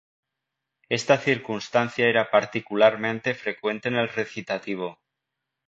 [0.89, 4.97] Esta circunstancia era particularmente frecuente en el recitativo.